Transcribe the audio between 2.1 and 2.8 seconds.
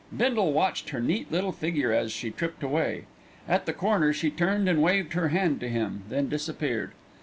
she tripped